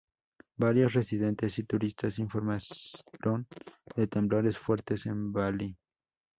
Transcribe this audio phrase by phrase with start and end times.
[0.57, 2.65] Varios residentes y turistas informaron
[3.95, 5.77] de temblores fuertes en Bali.